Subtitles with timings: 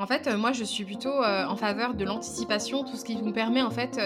[0.00, 3.62] En fait, moi, je suis plutôt en faveur de l'anticipation, tout ce qui nous permet
[3.62, 3.98] en fait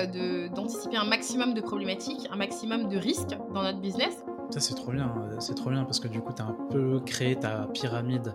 [0.55, 4.25] d'anticiper un maximum de problématiques, un maximum de risques dans notre business.
[4.49, 5.13] Ça, c'est trop bien.
[5.39, 8.35] C'est trop bien parce que du coup, tu as un peu créé ta pyramide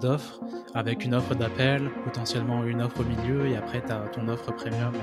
[0.00, 0.40] d'offres
[0.74, 4.50] avec une offre d'appel, potentiellement une offre au milieu et après, tu as ton offre
[4.54, 4.94] premium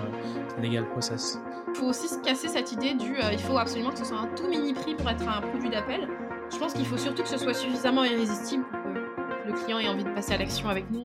[0.60, 1.40] legal process.
[1.68, 4.34] Il faut aussi se casser cette idée du il faut absolument que ce soit un
[4.36, 6.08] tout mini prix pour être un produit d'appel.
[6.52, 9.88] Je pense qu'il faut surtout que ce soit suffisamment irrésistible pour que le client ait
[9.88, 11.05] envie de passer à l'action avec nous.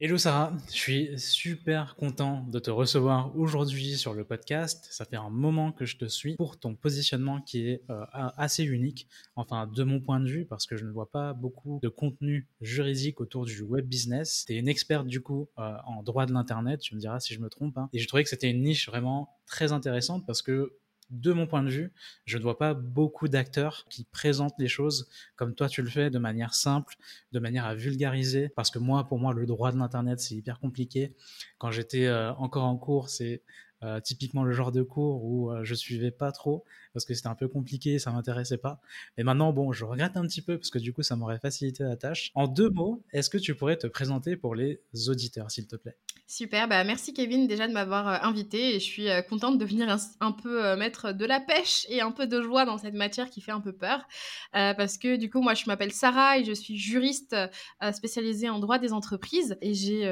[0.00, 4.88] Hello Sarah, je suis super content de te recevoir aujourd'hui sur le podcast.
[4.90, 8.64] Ça fait un moment que je te suis pour ton positionnement qui est euh, assez
[8.64, 11.88] unique, enfin de mon point de vue, parce que je ne vois pas beaucoup de
[11.88, 14.44] contenu juridique autour du web business.
[14.48, 17.32] Tu es une experte du coup euh, en droit de l'Internet, tu me diras si
[17.32, 17.78] je me trompe.
[17.78, 17.88] Hein.
[17.92, 20.72] Et je trouvais que c'était une niche vraiment très intéressante parce que
[21.20, 21.92] de mon point de vue,
[22.24, 26.10] je ne vois pas beaucoup d'acteurs qui présentent les choses comme toi tu le fais,
[26.10, 26.96] de manière simple,
[27.32, 28.48] de manière à vulgariser.
[28.48, 31.14] Parce que moi, pour moi, le droit de l'Internet, c'est hyper compliqué.
[31.58, 33.42] Quand j'étais euh, encore en cours, c'est
[33.82, 36.64] euh, typiquement le genre de cours où euh, je suivais pas trop
[36.94, 38.80] parce que c'était un peu compliqué, ça m'intéressait pas.
[39.18, 41.84] Et maintenant, bon, je regrette un petit peu parce que du coup, ça m'aurait facilité
[41.84, 42.30] la tâche.
[42.34, 45.96] En deux mots, est-ce que tu pourrais te présenter pour les auditeurs, s'il te plaît?
[46.26, 49.94] Super, bah merci Kevin déjà de m'avoir euh, invité et je suis contente de venir
[50.20, 53.42] un, peu mettre de la pêche et un peu de joie dans cette matière qui
[53.42, 54.06] fait un peu peur
[54.52, 57.36] parce que du coup moi je m'appelle Sarah et je suis juriste
[57.92, 60.10] spécialisée en droit des entreprises et j'ai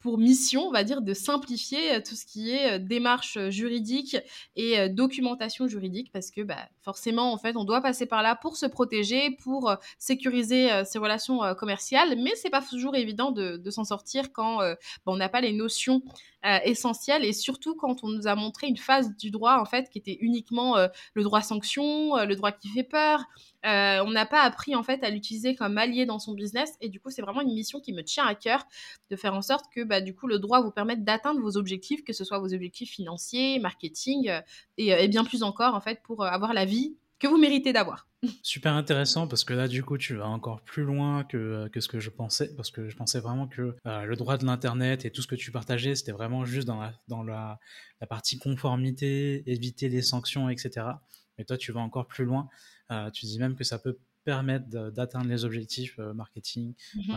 [0.00, 4.16] pour mission, on va dire, de simplifier tout ce qui est démarche juridique
[4.56, 8.56] et documentation juridique parce que bah, forcément, en fait, on doit passer par là pour
[8.56, 14.32] se protéger, pour sécuriser ses relations commerciales, mais c'est pas toujours évident de, s'en sortir
[14.32, 14.76] quand bah,
[15.06, 16.02] on n'a pas les notions
[16.64, 17.24] essentielles.
[17.24, 20.18] Et surtout quand on nous a montré une phase du droit en fait qui était
[20.20, 20.76] uniquement
[21.14, 23.24] le droit sanction, le droit qui fait peur,
[23.64, 26.74] euh, on n'a pas appris en fait à l'utiliser comme allié dans son business.
[26.80, 28.64] Et du coup c'est vraiment une mission qui me tient à cœur
[29.10, 32.02] de faire en sorte que bah, du coup le droit vous permette d'atteindre vos objectifs,
[32.04, 34.40] que ce soit vos objectifs financiers, marketing euh,
[34.80, 36.71] euh, et, bien plus encore en fait pour avoir la vie
[37.18, 38.08] que vous méritez d'avoir.
[38.42, 41.88] Super intéressant parce que là, du coup, tu vas encore plus loin que, que ce
[41.88, 45.22] que je pensais, parce que je pensais vraiment que le droit de l'Internet et tout
[45.22, 47.58] ce que tu partageais, c'était vraiment juste dans, la, dans la,
[48.00, 50.86] la, partie conformité, éviter les sanctions, etc.
[51.38, 52.48] Mais toi, tu vas encore plus loin.
[52.90, 56.74] Euh, tu dis même que ça peut permettre d'atteindre les objectifs euh, marketing.
[56.94, 57.16] Mmh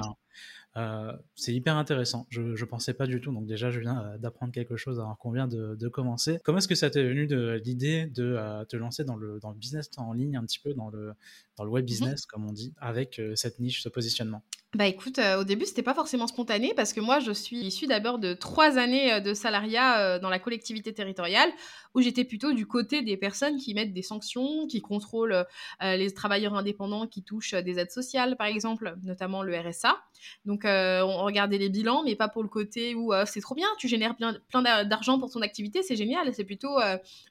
[0.77, 2.27] euh, c'est hyper intéressant.
[2.29, 3.31] Je ne pensais pas du tout.
[3.31, 6.39] Donc déjà, je viens d'apprendre quelque chose alors qu'on vient de, commencer.
[6.43, 9.55] Comment est-ce que ça t'est venu de l'idée de te lancer dans le, dans le
[9.55, 11.13] business en ligne, un petit peu dans le,
[11.55, 14.43] dans le web mmh business, comme on dit, avec cette niche, ce positionnement?
[14.73, 18.19] Bah écoute, au début, c'était pas forcément spontané parce que moi, je suis issue d'abord
[18.19, 21.49] de trois années de salariat dans la collectivité territoriale
[21.93, 25.45] où j'étais plutôt du côté des personnes qui mettent des sanctions, qui contrôlent
[25.81, 29.97] les travailleurs indépendants qui touchent des aides sociales, par exemple, notamment le RSA.
[30.43, 33.87] Donc, on regardait les bilans, mais pas pour le côté où c'est trop bien, tu
[33.87, 36.33] génères bien, plein d'argent pour ton activité, c'est génial.
[36.33, 36.75] C'est plutôt,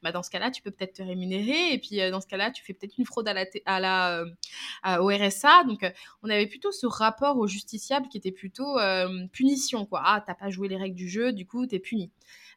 [0.03, 2.65] bah, dans ce cas-là, tu peux peut-être te rémunérer et puis dans ce cas-là, tu
[2.65, 4.25] fais peut-être une fraude à la, à la,
[4.99, 5.65] au RSA.
[5.65, 5.85] Donc,
[6.23, 10.03] on avait plutôt ce rapport au justiciable qui était plutôt euh, punition, quoi.
[10.05, 12.11] Ah, t'as pas joué les règles du jeu, du coup, t'es puni.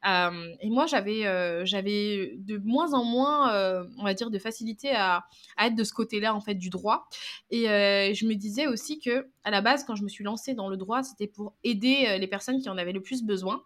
[0.05, 4.91] Euh, et moi, j'avais, euh, j'avais de moins en moins, on va dire, de facilité
[4.91, 5.25] à,
[5.57, 7.07] à, être de ce côté-là, en fait, du droit.
[7.51, 10.69] Et je me disais aussi que, à la base, quand je me suis lancée dans
[10.69, 13.63] le droit, c'était pour aider les personnes qui en avaient le plus besoin.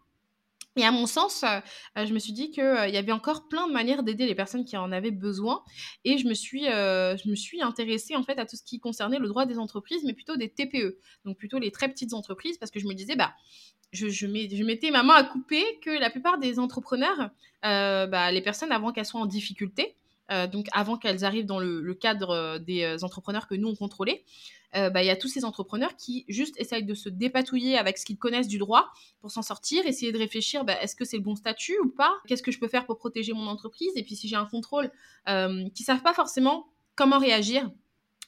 [0.77, 3.73] Et à mon sens, euh, je me suis dit qu'il y avait encore plein de
[3.73, 5.63] manières d'aider les personnes qui en avaient besoin.
[6.05, 9.19] Et je me suis, je me suis intéressée en fait à tout ce qui concernait
[9.19, 12.71] le droit des entreprises, mais plutôt des TPE, donc plutôt les très petites entreprises, parce
[12.71, 13.33] que je me disais, bah,
[13.91, 17.31] je, je, mettais ma main à couper que la plupart des entrepreneurs,
[17.63, 19.97] bah, les personnes avant qu'elles soient en difficulté,
[20.51, 24.23] donc avant qu'elles arrivent dans le cadre des entrepreneurs que nous on contrôlait,
[24.75, 27.97] euh, bah, il y a tous ces entrepreneurs qui juste essayent de se dépatouiller avec
[27.97, 28.89] ce qu'ils connaissent du droit
[29.19, 32.13] pour s'en sortir, essayer de réfléchir, bah, est-ce que c'est le bon statut ou pas?
[32.27, 33.91] Qu'est-ce que je peux faire pour protéger mon entreprise?
[33.95, 34.89] Et puis si j'ai un contrôle,
[35.27, 37.69] euh, qui savent pas forcément comment réagir.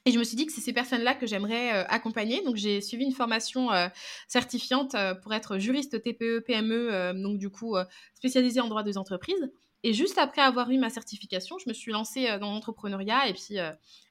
[0.06, 2.44] Et je me suis dit que c'est ces personnes-là que j'aimerais euh, accompagner.
[2.44, 3.88] Donc j'ai suivi une formation euh,
[4.28, 7.78] certifiante pour être juriste TPE, PME, donc du coup
[8.16, 9.50] spécialisée en droit des entreprises.
[9.84, 13.58] Et juste après avoir eu ma certification, je me suis lancée dans l'entrepreneuriat et puis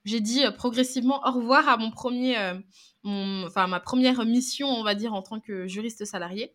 [0.04, 2.36] j'ai dit progressivement au revoir à mon premier,
[3.04, 6.52] enfin ma première mission, on va dire, en tant que juriste salarié.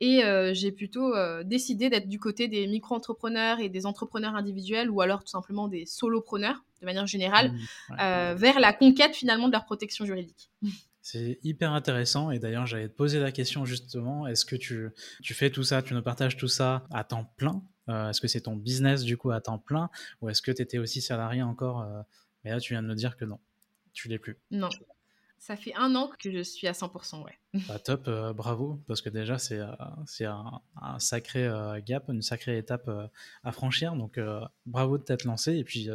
[0.00, 0.22] Et
[0.52, 1.14] j'ai plutôt
[1.44, 5.84] décidé d'être du côté des micro-entrepreneurs et des entrepreneurs individuels ou alors tout simplement des
[5.84, 7.52] solopreneurs de manière générale
[7.90, 10.50] mmh, vers la conquête finalement de leur protection juridique.
[11.02, 14.88] C'est hyper intéressant et d'ailleurs j'allais te poser la question justement, est-ce que tu,
[15.22, 18.42] tu fais tout ça, tu nous partages tout ça à temps plein Est-ce que c'est
[18.42, 19.90] ton business du coup à temps plein
[20.20, 21.86] ou est-ce que tu étais aussi salarié encore
[22.44, 23.38] Mais là tu viens de me dire que non,
[23.92, 24.36] tu l'es plus.
[24.50, 24.68] Non,
[25.38, 27.38] ça fait un an que je suis à 100%, ouais.
[27.68, 29.70] Bah, top, euh, bravo, parce que déjà, c'est euh,
[30.06, 30.60] c'est un,
[30.98, 32.90] sacré euh, gap, une sacrée étape
[33.44, 33.94] à franchir.
[33.94, 34.18] Donc,
[34.64, 35.56] bravo de t'être lancé.
[35.56, 35.88] Et puis,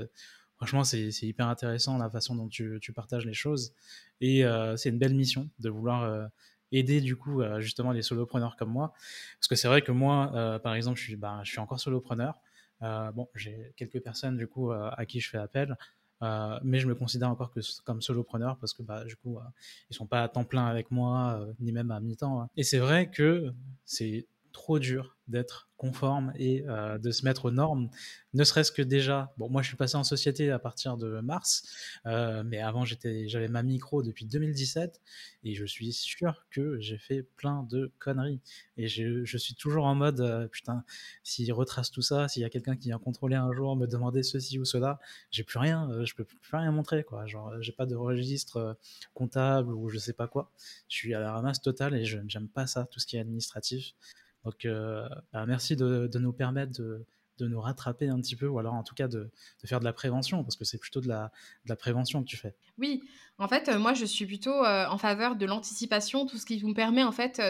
[0.55, 3.73] franchement, c'est hyper intéressant la façon dont tu, tu partages les choses.
[4.21, 4.43] Et
[4.77, 6.29] c'est une belle mission de vouloir
[6.71, 8.93] aider, du coup, justement, les solopreneurs comme moi.
[9.39, 12.39] Parce que c'est vrai que moi, par exemple, je suis, suis encore solopreneur.
[12.81, 15.77] bon, j'ai quelques personnes, du coup, à qui je fais appel.
[16.23, 19.41] Euh, mais je me considère encore que, comme solopreneur parce que bah, du coup, euh,
[19.89, 22.41] ils sont pas à temps plein avec moi, euh, ni même à mi-temps.
[22.41, 22.49] Hein.
[22.55, 23.51] Et c'est vrai que
[23.85, 27.89] c'est trop dur d'être conforme et euh, de se mettre aux normes,
[28.33, 31.63] ne serait-ce que déjà, bon moi je suis passé en société à partir de mars,
[32.05, 35.01] euh, mais avant j'avais ma micro depuis 2017
[35.43, 38.41] et je suis sûr que j'ai fait plein de conneries.
[38.77, 40.83] Et je, je suis toujours en mode euh, putain
[41.23, 44.21] s'il retrace tout ça, s'il y a quelqu'un qui vient contrôler un jour, me demander
[44.21, 44.99] ceci ou cela,
[45.31, 48.77] j'ai plus rien, je peux plus rien montrer quoi, genre j'ai pas de registre
[49.15, 50.51] comptable ou je sais pas quoi,
[50.89, 53.19] je suis à la ramasse totale et je j'aime pas ça, tout ce qui est
[53.19, 53.95] administratif.
[54.43, 57.05] Donc, euh, bah, merci de, nous permettre de,
[57.39, 59.31] nous rattraper un petit peu, ou alors en tout cas de,
[59.65, 61.31] faire de la prévention, parce que c'est plutôt de la,
[61.75, 62.55] prévention que tu fais.
[62.77, 63.01] Oui,
[63.39, 66.63] en fait, euh, moi je suis plutôt euh, en faveur de l'anticipation, tout ce qui
[66.63, 67.41] nous permet en fait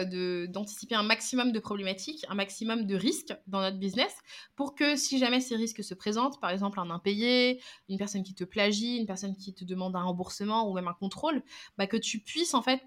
[0.50, 4.14] d'anticiper un maximum de problématiques, un maximum de risques dans notre business,
[4.56, 7.60] pour que si jamais ces risques se présentent, par exemple un impayé,
[7.90, 10.94] une personne qui te plagie, une personne qui te demande un remboursement ou même un
[10.94, 11.42] contrôle,
[11.76, 12.80] bah, que tu puisses en fait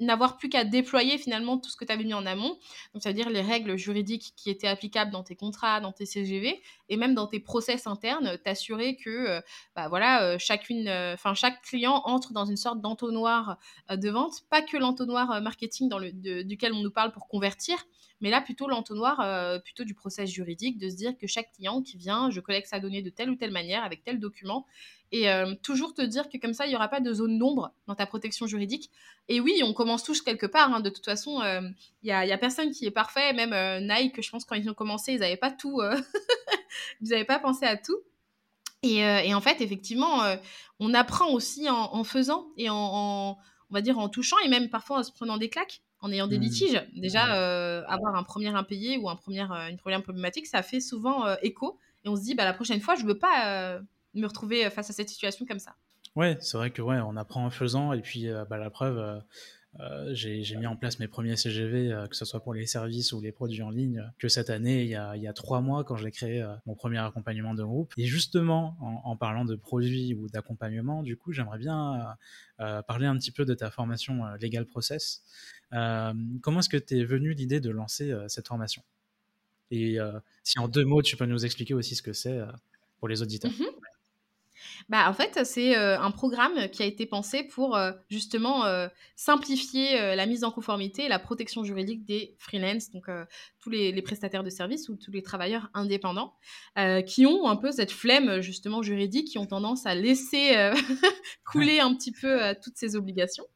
[0.00, 2.58] n'avoir plus qu'à déployer finalement tout ce que tu avais mis en amont.
[2.92, 6.96] Donc, c'est-à-dire les règles juridiques qui étaient applicables dans tes contrats, dans tes CGV et
[6.96, 9.40] même dans tes process internes, t'assurer que euh,
[9.74, 13.58] bah, voilà, euh, chacune, euh, enfin chaque client entre dans une sorte d'entonnoir
[13.90, 16.12] de vente, pas que l'entonnoir marketing dans le,
[16.44, 17.76] duquel on nous parle pour convertir,
[18.20, 21.96] mais là plutôt l'entonnoir plutôt du process juridique, de se dire que chaque client qui
[21.96, 24.66] vient, je collecte sa donnée de telle ou telle manière avec tel document
[25.14, 27.72] et euh, toujours te dire que comme ça, il n'y aura pas de zone d'ombre
[27.86, 28.90] dans ta protection juridique.
[29.28, 30.74] Et oui, on commence tous quelque part.
[30.74, 30.80] Hein.
[30.80, 31.60] De toute façon, euh,
[32.02, 33.32] il n'y a, y a, personne qui est parfait.
[33.32, 35.80] Même euh, Nike, je pense, quand ils ont commencé, ils n'avaient pas tout.
[37.00, 37.96] ils n'avaient pas pensé à tout.
[38.82, 40.20] Et, et en fait, effectivement,
[40.80, 43.38] on apprend aussi en, faisant et en,
[43.70, 46.26] on va dire, en touchant et même parfois en se prenant des claques en ayant
[46.26, 46.42] des mmh.
[46.42, 46.86] litiges.
[46.94, 47.22] Déjà,
[47.84, 49.40] avoir un premier impayé ou un premier,
[49.70, 51.78] une première problématique, ça fait souvent écho.
[52.04, 53.80] Et on se dit, bah, la prochaine fois, je ne veux pas
[54.14, 55.74] me retrouver euh, face à cette situation comme ça.
[56.16, 59.22] Ouais, c'est vrai que ouais, on apprend en faisant et puis euh, bah, la preuve.
[59.80, 63.20] Euh, j'ai mis en place mes premiers CGV, que ce soit pour les services ou
[63.20, 65.82] les produits en ligne, que cette année, il y a, il y a trois mois,
[65.82, 67.92] quand j'ai créé mon premier accompagnement de groupe.
[67.96, 72.16] Et justement, en, parlant de produits ou d'accompagnement, du coup, j'aimerais bien
[72.86, 75.24] parler un petit peu de ta formation Legal Process.
[75.72, 78.84] comment est-ce que tu es venu l'idée de lancer cette formation?
[79.72, 79.98] Et
[80.44, 82.38] si en deux mots, tu peux nous expliquer aussi ce que c'est
[83.00, 83.50] pour les auditeurs.
[83.50, 83.73] Mmh
[84.88, 88.88] bah, en fait, c'est euh, un programme qui a été pensé pour euh, justement euh,
[89.16, 93.06] simplifier la mise en conformité et la protection juridique des freelance, donc
[93.60, 96.34] tous les, prestataires de services ou tous les travailleurs indépendants,
[97.06, 100.72] qui ont un peu cette flemme justement juridique, qui ont tendance à laisser
[101.44, 103.46] couler un petit peu toutes ces obligations.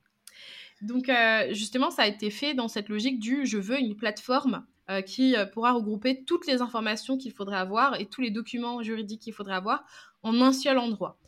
[0.80, 1.10] Donc
[1.50, 4.64] justement, ça a été fait dans cette logique du je veux une plateforme
[5.06, 9.32] qui pourra regrouper toutes les informations qu'il faudrait avoir et tous les documents juridiques qu'il
[9.32, 9.84] faudrait avoir
[10.22, 11.18] en un seul endroit.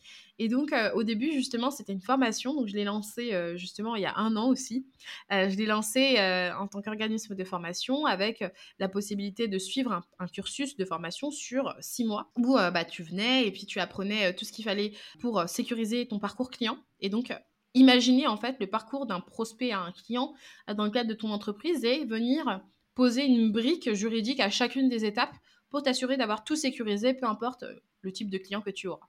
[0.43, 2.55] Et donc, euh, au début, justement, c'était une formation.
[2.55, 4.87] Donc, je l'ai lancée, euh, justement, il y a un an aussi.
[5.33, 6.19] Euh, je l'ai lancée
[6.59, 8.43] en tant qu'organisme de formation avec
[8.79, 13.47] la possibilité de suivre un, cursus de formation sur six mois où bah, tu venais
[13.47, 16.79] et puis tu apprenais tout ce qu'il fallait pour sécuriser ton parcours client.
[17.01, 17.35] Et donc,
[17.75, 20.33] imaginer, en fait, le parcours d'un prospect à un client
[20.75, 22.63] dans le cadre de ton entreprise et venir
[23.01, 25.35] poser une brique juridique à chacune des étapes
[25.71, 27.65] pour t'assurer d'avoir tout sécurisé, peu importe
[28.03, 29.07] le type de client que tu auras.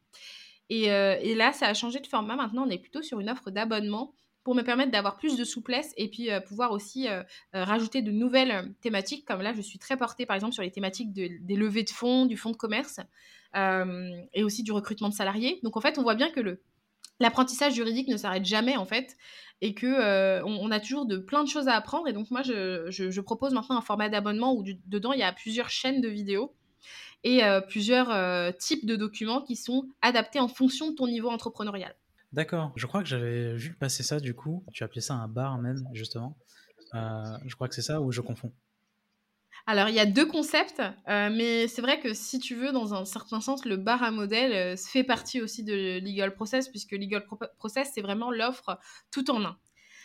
[0.71, 2.37] Euh, et, là, ça a changé de format.
[2.37, 4.13] Maintenant, on est plutôt sur une offre d'abonnement
[4.45, 7.21] pour me permettre d'avoir plus de souplesse et puis euh, pouvoir aussi euh,
[7.51, 9.25] rajouter de nouvelles thématiques.
[9.25, 12.25] Comme là, je suis très portée, par exemple, sur les thématiques des levées de fonds,
[12.25, 13.01] du fonds de commerce
[14.33, 15.59] et aussi du recrutement de salariés.
[15.63, 16.61] Donc, en fait, on voit bien que le,
[17.21, 19.15] l'apprentissage juridique ne s'arrête jamais en fait
[19.61, 23.21] et que on, a toujours de plein de choses à apprendre et donc moi je,
[23.21, 26.53] propose maintenant un format d'abonnement où dedans il y a plusieurs chaînes de vidéos
[27.23, 31.95] et plusieurs types de documents qui sont adaptés en fonction de ton niveau entrepreneurial.
[32.33, 32.71] D'accord.
[32.75, 34.63] Je crois que j'avais vu passer ça du coup.
[34.73, 36.35] Tu appelais ça un bar même, justement.
[36.93, 38.51] je crois que c'est ça ou je confonds?
[39.67, 43.05] Alors, il y a deux concepts, mais c'est vrai que si tu veux, dans un
[43.05, 47.25] certain sens, le bar à modèle fait partie aussi de Legal Process, puisque Legal
[47.57, 48.79] Process, c'est vraiment l'offre
[49.11, 49.57] tout en un.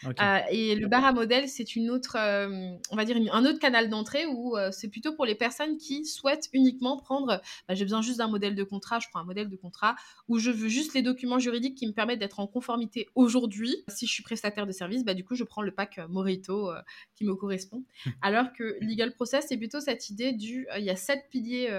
[0.05, 3.59] Euh, et le bar à modèle, c'est une autre, euh, on va dire, un autre
[3.59, 7.85] canal d'entrée où euh, c'est plutôt pour les personnes qui souhaitent uniquement prendre, bah, j'ai
[7.85, 9.97] besoin juste d'un modèle de contrat, je prends un modèle de contrat,
[10.29, 13.75] où je veux juste les documents juridiques qui me permettent d'être en conformité aujourd'hui.
[13.89, 16.71] Si je suis prestataire de service, bah, du coup, je prends le pack Morito
[17.15, 17.85] qui me correspond.
[18.23, 21.71] Alors que Legal Process, c'est plutôt cette idée du, il y a sept piliers.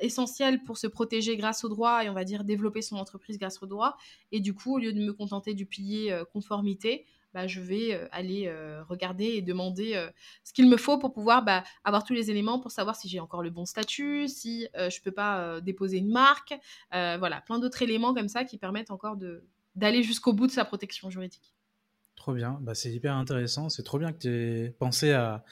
[0.00, 3.62] essentiels pour se protéger grâce au droit et on va dire développer son entreprise grâce
[3.62, 3.98] au droit.
[4.32, 7.04] Et du coup, au lieu de me contenter du pilier conformité,
[7.36, 8.50] bah, je vais aller
[8.88, 10.02] regarder et demander
[10.42, 13.20] ce qu'il me faut pour pouvoir bah, avoir tous les éléments pour savoir si j'ai
[13.20, 16.54] encore le bon statut, si je ne peux pas déposer une marque.
[16.92, 19.18] voilà, plein d'autres éléments comme ça qui permettent encore
[19.74, 21.54] d'aller jusqu'au bout de sa protection juridique.
[22.14, 23.68] Trop bien, bah, c'est hyper intéressant.
[23.68, 25.44] C'est trop bien que tu aies pensé à,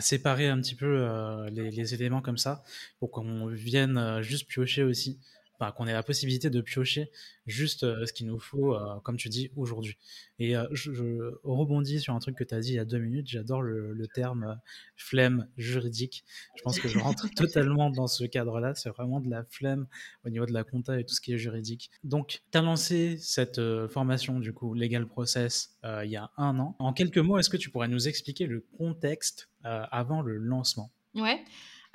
[0.00, 1.06] séparer un petit peu
[1.52, 2.64] les, éléments comme ça
[2.98, 5.20] pour qu'on vienne juste piocher aussi
[5.58, 7.10] qu'on ait la possibilité de piocher
[7.46, 9.96] juste euh, ce qu'il nous faut, euh, comme tu dis, aujourd'hui.
[10.38, 12.98] Et euh, je, rebondis sur un truc que tu as dit il y a deux
[12.98, 13.26] minutes.
[13.28, 14.58] J'adore le, terme
[14.96, 16.24] flemme juridique.
[16.56, 18.74] Je pense que je rentre totalement dans ce cadre-là.
[18.74, 19.86] C'est vraiment de la flemme
[20.24, 21.90] au niveau de la compta et tout ce qui est juridique.
[22.04, 26.74] Donc, tu as lancé cette formation, du coup, Legal Process, il y a un an.
[26.78, 30.90] En quelques mots, est-ce que tu pourrais nous expliquer le contexte avant le lancement?
[31.14, 31.44] Ouais.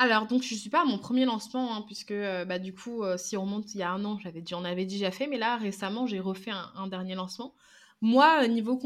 [0.04, 2.76] Alors, donc, je ne suis pas à mon premier lancement, hein, puisque euh, bah, du
[2.76, 5.28] coup, euh, si on remonte il y a un an, j'avais j'en avais déjà fait,
[5.28, 7.54] mais là, récemment, j'ai refait un, dernier lancement.
[8.02, 8.78] Moi, niveau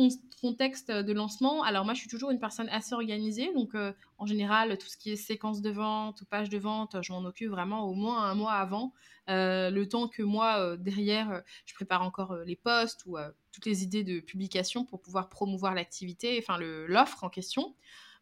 [0.41, 4.27] contexte de lancement, alors moi, je suis toujours une personne assez organisée, donc euh, en
[4.27, 7.49] général, tout ce qui est séquence de vente ou page de vente, je m'en occupe
[7.49, 8.93] vraiment au moins un mois avant,
[9.27, 13.17] le temps que moi, derrière, je prépare encore les posts ou
[13.51, 17.73] toutes les idées de publication pour pouvoir promouvoir l'activité, enfin l'offre en question.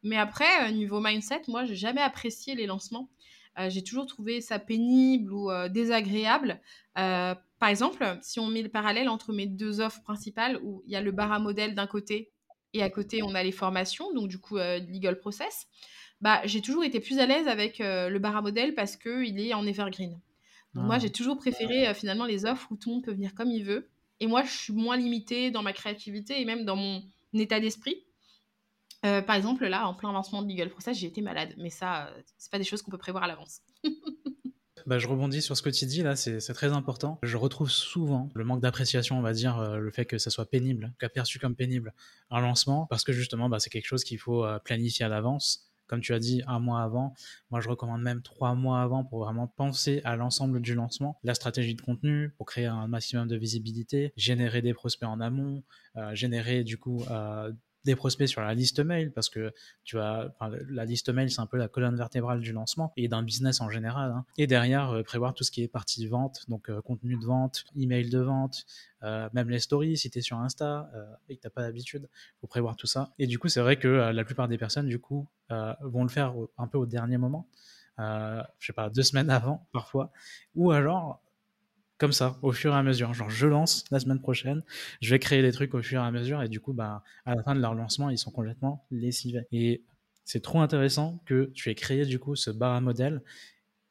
[0.05, 3.09] Mais après, euh, niveau mindset, moi, j'ai jamais apprécié les lancements.
[3.57, 6.61] Euh, j'ai toujours trouvé ça pénible ou euh, désagréable.
[6.93, 10.95] par exemple, si on met le parallèle entre mes deux offres principales, où il y
[10.95, 12.31] a le bar à modèle d'un côté
[12.73, 15.67] et à côté, on a les formations, donc du coup, legal process,
[16.21, 19.53] bah, j'ai toujours été plus à l'aise avec le bar à modèle parce qu'il est
[19.53, 20.19] en evergreen.
[20.73, 20.99] Donc moi, ah.
[20.99, 23.89] j'ai toujours préféré finalement les offres où tout le monde peut venir comme il veut.
[24.19, 27.01] Et moi, je suis moins limitée dans ma créativité et même dans mon
[27.33, 28.05] état d'esprit.
[29.05, 31.53] Euh, par exemple, là, en plein lancement de Legal Process, j'ai été malade.
[31.57, 33.61] Mais ça, euh, c'est pas des choses qu'on peut prévoir à l'avance.
[34.85, 37.17] Bah, je rebondis sur ce que tu dis là, c'est très important.
[37.23, 40.47] Je retrouve souvent le manque d'appréciation, on va dire, euh, le fait que ça soit
[40.47, 41.91] pénible, qu'aperçu comme pénible
[42.29, 45.71] un lancement, parce que justement, bah, c'est quelque chose qu'il faut planifier à l'avance.
[45.87, 47.15] Comme tu as dit, un mois avant.
[47.49, 51.33] Moi, je recommande même trois mois avant pour vraiment penser à l'ensemble du lancement, la
[51.33, 55.63] stratégie de contenu pour créer un maximum de visibilité, générer des prospects en amont,
[56.13, 57.03] générer du coup
[57.85, 60.33] des prospects sur la liste mail parce que tu as
[60.69, 63.69] la liste mail c'est un peu la colonne vertébrale du lancement et d'un business en
[63.69, 64.25] général hein.
[64.37, 67.65] et derrière euh, prévoir tout ce qui est partie vente donc euh, contenu de vente
[67.77, 68.65] email de vente
[69.03, 70.89] euh, même les stories si tu es sur Insta
[71.29, 72.09] et que t'as pas d'habitude
[72.41, 74.99] faut prévoir tout ça et du coup c'est vrai que la plupart des personnes du
[74.99, 77.47] coup vont le faire un peu au dernier moment
[77.99, 80.11] je sais pas deux semaines avant parfois
[80.55, 81.21] ou alors
[81.97, 83.13] comme ça, au fur et à mesure.
[83.13, 84.63] Genre, je lance la semaine prochaine,
[85.01, 87.35] je vais créer des trucs au fur et à mesure, et du coup, bah, à
[87.35, 89.47] la fin de leur lancement, ils sont complètement lessivés.
[89.51, 89.83] Et
[90.25, 93.21] c'est trop intéressant que tu aies créé, du coup, ce bar à modèle.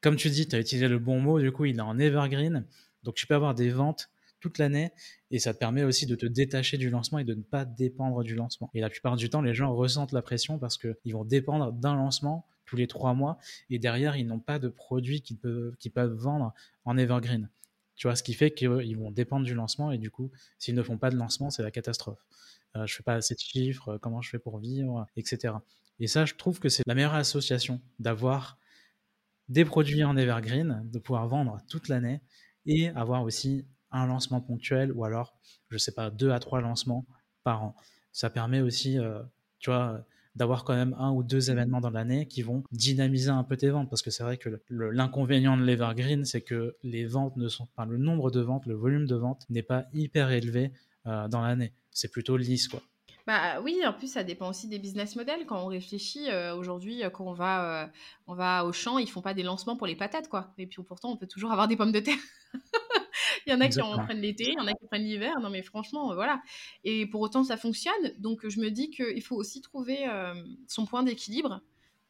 [0.01, 2.65] Comme tu dis, tu as utilisé le bon mot, du coup, il est en evergreen,
[3.03, 4.09] donc tu peux avoir des ventes
[4.39, 4.91] toute l'année,
[5.31, 8.21] et ça te permet aussi de te détacher du lancement et de ne pas dépendre
[8.21, 8.69] du lancement.
[8.75, 11.95] Et la plupart du temps, les gens ressentent la pression parce qu'ils vont dépendre d'un
[11.95, 13.39] lancement tous les trois mois,
[13.71, 17.49] et derrière, ils n'ont pas de produits qu'ils peuvent, vendre en evergreen.
[17.95, 20.83] Tu vois, ce qui fait qu'ils vont dépendre du lancement et du coup, s'ils ne
[20.83, 22.19] font pas de lancement, c'est la catastrophe.
[22.75, 25.53] Euh, je fais pas assez de chiffres, euh, comment je fais pour vivre, etc.
[25.99, 28.57] Et ça, je trouve que c'est la meilleure association d'avoir
[29.47, 32.21] des produits en evergreen, de pouvoir vendre toute l'année
[32.65, 35.37] et avoir aussi un lancement ponctuel ou alors,
[35.69, 37.05] je sais pas, deux à trois lancements
[37.43, 37.75] par an.
[38.11, 39.21] Ça permet aussi, euh,
[39.59, 40.03] tu vois,
[40.35, 43.69] d'avoir quand même un ou deux événements dans l'année qui vont dynamiser un peu tes
[43.69, 43.89] ventes.
[43.89, 47.85] Parce que c'est vrai que l'inconvénient de l'Evergreen, c'est que les ventes ne sont pas,
[47.85, 50.71] le nombre de ventes, le volume de ventes n'est pas hyper élevé
[51.07, 51.73] euh, dans l'année.
[51.91, 52.81] C'est plutôt lisse, quoi.
[53.27, 55.47] Bah oui, en plus ça dépend aussi des business models.
[55.47, 57.89] Quand on réfléchit euh, aujourd'hui, euh, quand on va,
[58.27, 60.53] on va au champ, ils font pas des lancements pour les patates, quoi.
[60.59, 62.19] Et puis pourtant, on peut toujours avoir des pommes de terre.
[63.45, 65.39] il y en a qui en prennent l'été, il y en a qui prennent l'hiver.
[65.41, 66.41] Non, mais franchement, euh, voilà.
[66.83, 68.13] Et pour autant, ça fonctionne.
[68.19, 70.33] Donc, je me dis qu'il faut aussi trouver euh,
[70.67, 71.61] son point d'équilibre.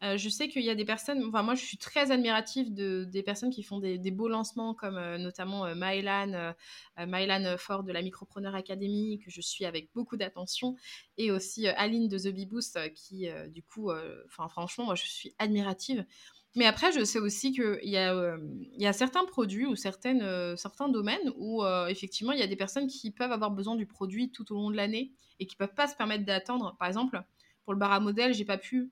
[0.04, 3.06] Euh, je sais qu'il y a des personnes, enfin moi je suis très admirative de,
[3.06, 8.02] des personnes qui font des, beaux lancements comme euh, notamment euh, Mylan, Ford de la
[8.02, 10.76] Micropreneur Academy que je suis avec beaucoup d'attention
[11.18, 13.92] et aussi Aline de The Bee Boost qui du coup,
[14.28, 16.06] enfin franchement moi je suis admirative.
[16.56, 21.64] Mais après je sais aussi qu'il y, a, certains produits ou certaines, certains domaines où
[21.88, 24.72] effectivement il y a des personnes qui peuvent avoir besoin du produit tout au long
[24.72, 26.76] de l'année et qui peuvent pas se permettre d'attendre.
[26.80, 27.22] Par exemple,
[27.64, 28.92] pour le bar à modèle, j'ai pas pu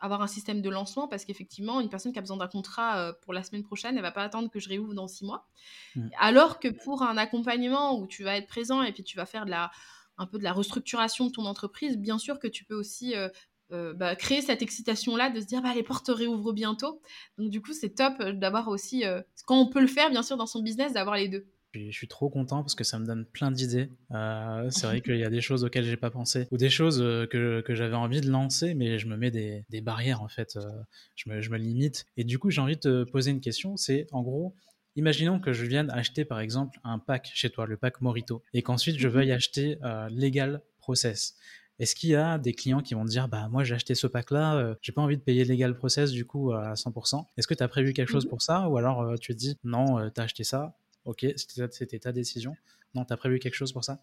[0.00, 3.12] avoir un système de lancement parce qu'effectivement, une personne qui a besoin d'un contrat euh,
[3.22, 5.46] pour la semaine prochaine, elle va pas attendre que je réouvre dans six mois.
[5.94, 6.08] Mmh.
[6.18, 9.44] Alors que pour un accompagnement où tu vas être présent et puis tu vas faire
[9.44, 9.70] de la,
[10.18, 13.28] un peu de la restructuration de ton entreprise, bien sûr que tu peux aussi euh,
[13.72, 17.00] euh, bah, créer cette excitation-là de se dire bah, les portes réouvrent bientôt.
[17.38, 19.04] Donc du coup, c'est top d'avoir aussi,
[19.46, 21.46] quand on peut le faire, bien sûr, dans son business, d'avoir les deux.
[21.72, 23.90] Je suis trop content parce que ça me donne plein d'idées.
[24.10, 27.00] Euh, c'est vrai qu'il y a des choses auxquelles j'ai pas pensé ou des choses
[27.00, 30.28] euh, que, que j'avais envie de lancer, mais je me mets des, des barrières en
[30.28, 30.56] fait.
[30.56, 30.68] Euh,
[31.14, 32.06] je, me, je, me, limite.
[32.16, 33.76] Et du coup, j'ai envie de te poser une question.
[33.76, 34.54] C'est en gros,
[34.96, 38.62] imaginons que je vienne acheter par exemple un pack chez toi, le pack Morito, et
[38.62, 39.78] qu'ensuite je veuille acheter
[40.10, 41.36] Legal Process.
[41.78, 44.30] Est-ce qu'il y a des clients qui vont dire bah moi j'ai acheté ce pack
[44.30, 47.24] là, j'ai pas envie de payer Legal Process du coup à 100%.
[47.36, 48.68] Est-ce que tu as prévu quelque chose mmh pour ça?
[48.68, 50.76] Ou alors tu te dis non, tu as acheté ça,
[51.10, 52.54] Ok, c'était ta décision.
[52.94, 53.98] Non, tu as prévu quelque chose pour ça?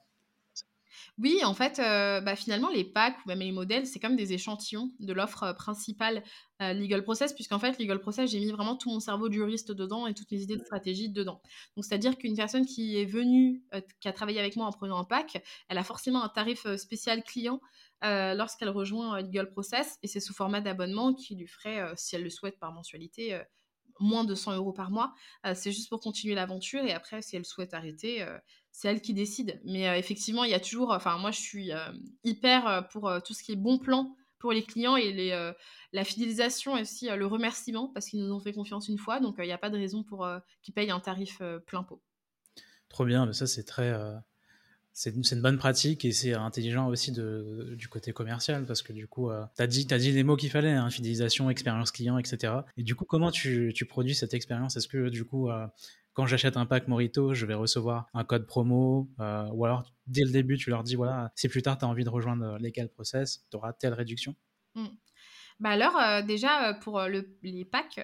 [1.18, 4.34] Oui, en fait, euh, bah, finalement, les packs ou même les modèles, c'est comme des
[4.34, 6.22] échantillons de l'offre euh, principale
[6.62, 10.06] euh, Legal Process, puisqu'en fait, Legal Process, j'ai mis vraiment tout mon cerveau juriste dedans
[10.06, 11.42] et toutes mes idées de stratégie dedans.
[11.78, 13.64] Donc, c'est-à-dire qu'une personne qui est venue,
[14.02, 17.24] qui a travaillé avec moi en prenant un pack, elle a forcément un tarif spécial
[17.24, 17.62] client
[18.02, 22.30] lorsqu'elle rejoint Legal Process, et c'est sous format d'abonnement qui lui ferait, si elle le
[22.30, 23.40] souhaite par mensualité,
[24.00, 25.14] moins de 100 euros par mois.
[25.46, 28.38] Euh, c'est juste pour continuer l'aventure et après, si elle souhaite arrêter, euh,
[28.72, 29.60] c'est elle qui décide.
[29.66, 31.72] Mais euh, effectivement, il y a toujours, enfin, moi, je suis
[32.24, 35.54] hyper pour tout ce qui est bon plan pour les clients et les,
[35.94, 39.20] la fidélisation et aussi le remerciement parce qu'ils nous ont fait confiance une fois.
[39.20, 40.28] Donc, il n'y a pas de raison pour
[40.62, 42.02] qu'ils payent un tarif plein pot.
[42.90, 43.94] Trop bien, mais ça, c'est très
[44.98, 49.30] c'est une, bonne pratique et c'est intelligent aussi du côté commercial parce que du coup,
[49.30, 52.52] euh, tu as, dit, les mots qu'il fallait, hein, fidélisation, expérience client, etc.
[52.78, 54.76] Et du coup, comment tu, produis cette expérience?
[54.76, 55.68] Est-ce que du coup, euh,
[56.14, 60.24] quand j'achète un pack Morito, je vais recevoir un code promo euh, ou alors dès
[60.24, 62.90] le début, tu leur dis, voilà, si plus tard tu as envie de rejoindre Legal
[62.90, 64.36] Process, tu auras telle réduction?
[64.74, 64.86] Mmh.
[65.60, 67.10] Bah alors, euh, déjà, euh, pour euh,
[67.42, 68.00] les packs,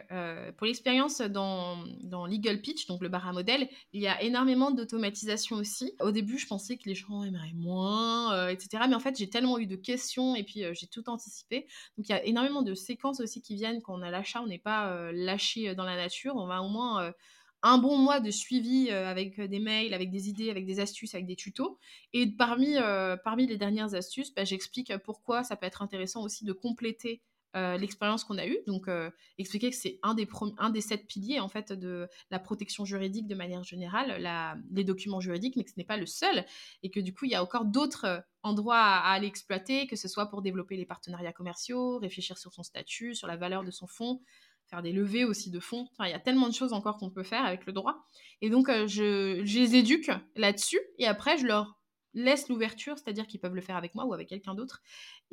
[0.57, 4.71] pour l'expérience dans, dans, Legal Pitch, donc le bar à modèle, il y a énormément
[4.71, 5.93] d'automatisation aussi.
[5.99, 8.85] Au début, je pensais que les gens aimeraient moins, etc.
[8.89, 11.67] Mais en fait, j'ai tellement eu de questions et puis j'ai tout anticipé.
[11.97, 14.41] Donc, il y a énormément de séquences aussi qui viennent quand on a l'achat.
[14.41, 16.35] On n'est pas lâché dans la nature.
[16.35, 17.13] On va au moins
[17.61, 21.27] un bon mois de suivi avec des mails, avec des idées, avec des astuces, avec
[21.27, 21.77] des tutos.
[22.13, 22.77] Et parmi,
[23.23, 27.21] parmi les dernières astuces, bah, j'explique pourquoi ça peut être intéressant aussi de compléter
[27.55, 28.57] euh, l'expérience qu'on a eue.
[28.65, 32.39] Donc, euh, expliquer que c'est un des, un des sept piliers en fait de la
[32.39, 36.07] protection juridique de manière générale, la, les documents juridiques, mais que ce n'est pas le
[36.07, 36.45] seul
[36.81, 39.95] et que du coup, il y a encore d'autres euh, endroits à, aller exploiter, que
[39.95, 43.71] ce soit pour développer les partenariats commerciaux, réfléchir sur son statut, sur la valeur de
[43.71, 44.21] son fonds,
[44.67, 45.87] faire des levées aussi de fonds.
[45.99, 48.07] Il y a tellement de choses encore qu'on peut faire avec le droit.
[48.41, 51.77] Et donc, je les éduque là-dessus et après, je leur
[52.13, 54.81] laisse l'ouverture, c'est-à-dire qu'ils peuvent le faire avec moi ou avec quelqu'un d'autre.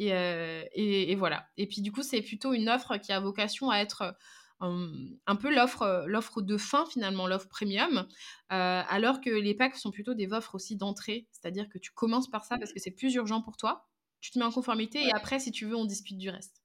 [0.00, 1.46] Euh, et, voilà.
[1.56, 4.14] Et puis du coup, c'est plutôt une offre qui a vocation à être
[4.62, 4.88] euh,
[5.26, 8.06] un peu l'offre, l'offre de fin finalement, l'offre premium,
[8.52, 12.30] euh, alors que les packs sont plutôt des offres aussi d'entrée, c'est-à-dire que tu commences
[12.30, 13.88] par ça parce que c'est plus urgent pour toi,
[14.20, 16.59] tu te mets en conformité et après, si tu veux, on discute du reste.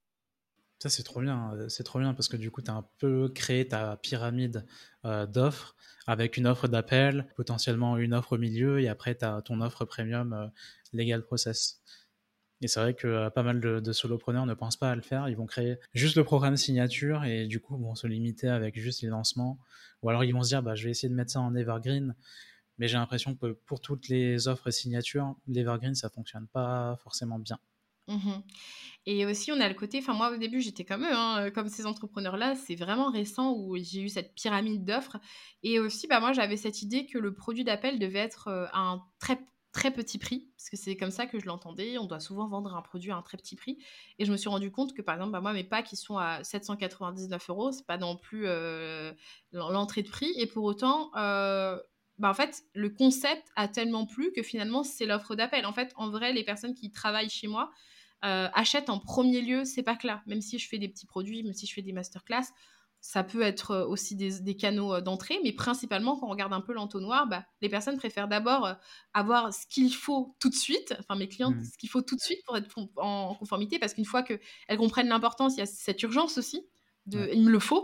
[0.80, 1.54] Ça, c'est trop bien.
[1.70, 4.66] C'est trop bien parce que du coup, tu as un peu créé ta pyramide
[5.04, 5.76] d'offres
[6.08, 9.86] avec une offre d'appel, potentiellement une offre au milieu et après, tu as ton offre
[9.86, 10.52] premium
[10.94, 11.82] Legal Process.
[12.62, 15.28] Et c'est vrai que euh, pas mal de, solopreneurs ne pensent pas à le faire.
[15.30, 19.02] Ils vont créer juste le programme signature et du coup vont se limiter avec juste
[19.02, 19.60] les lancements.
[20.02, 22.16] Ou alors ils vont se dire, bah, je vais essayer de mettre ça en evergreen.
[22.78, 27.60] Mais j'ai l'impression que pour toutes les offres signature, l'evergreen, ça fonctionne pas forcément bien.
[28.08, 28.42] Mmh
[29.08, 31.70] et aussi, on a le côté, enfin moi au début j'étais comme eux, hein, comme
[31.70, 35.18] ces entrepreneurs-là, c'est vraiment récent où j'ai eu cette pyramide d'offres.
[35.62, 39.04] Et aussi, bah, moi j'avais cette idée que le produit d'appel devait être euh, un
[39.20, 39.40] très
[39.76, 41.98] très petit prix, parce que c'est comme ça que je l'entendais.
[41.98, 43.78] On doit souvent vendre un produit à un très petit prix.
[44.20, 46.18] Et je me suis rendu compte que, par exemple, bah, moi, mes packs, ils sont
[46.18, 47.74] à 799 euros.
[47.74, 49.12] C'est pas non plus euh,
[49.52, 50.32] l'entrée de prix.
[50.38, 51.78] Et pour autant, euh,
[52.20, 55.66] bah, en fait, le concept a tellement plu que finalement, c'est l'offre d'appel.
[55.66, 57.70] En fait, en vrai, les personnes qui travaillent chez moi
[58.24, 60.24] euh, achètent en premier lieu ces packs-là.
[60.26, 62.46] Même si je fais des petits produits, même si je fais des masterclass,
[63.02, 67.28] ça peut être aussi des, canaux d'entrée, mais principalement quand on regarde un peu l'entonnoir,
[67.28, 68.74] bah, les personnes préfèrent d'abord
[69.14, 71.64] avoir ce qu'il faut tout de suite, enfin mes clientes, mmh.
[71.66, 74.40] ce qu'il faut tout de suite pour être en conformité, parce qu'une fois qu'elles
[74.78, 76.66] comprennent l'importance, il y a cette urgence aussi,
[77.06, 77.84] de, il me le faut,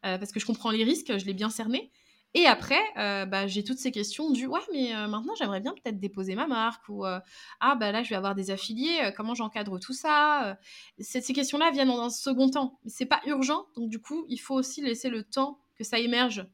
[0.00, 1.92] parce que je comprends les risques, je l'ai bien cerné.
[2.34, 5.74] Et après, euh, bah, j'ai toutes ces questions du ouais, mais euh, maintenant j'aimerais bien
[5.74, 7.20] peut-être déposer ma marque ou euh,
[7.60, 10.56] ah bah là je vais avoir des affiliés, comment j'encadre tout ça
[10.98, 12.78] Ces, questions-là viennent dans un second temps.
[12.86, 16.46] C'est pas urgent, donc du coup il faut aussi laisser le temps que ça émerge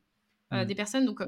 [0.51, 0.65] mmh.
[0.65, 1.05] des personnes.
[1.05, 1.21] Donc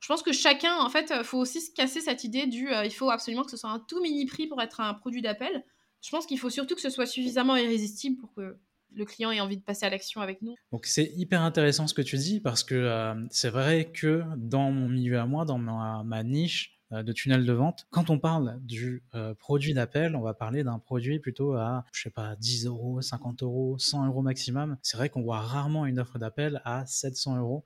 [0.00, 2.92] je pense que chacun, en fait, il faut aussi se casser cette idée du il
[2.92, 5.64] faut absolument que ce soit un tout mini prix pour être un produit d'appel.
[6.02, 8.56] Je pense qu'il faut surtout que ce soit suffisamment irrésistible pour que
[8.94, 10.56] le client ait envie de passer à l'action avec nous.
[10.72, 14.70] Donc c'est hyper intéressant ce que tu dis parce que euh, c'est vrai que dans
[14.70, 18.58] mon milieu à moi, dans ma, niche euh, de tunnel de vente, quand on parle
[18.62, 22.66] du euh, produit d'appel, on va parler d'un produit plutôt à, je sais pas, 10
[22.66, 24.76] euros, 50 euros, 100 euros maximum.
[24.82, 27.64] C'est vrai qu'on voit rarement une offre d'appel à 700 euros.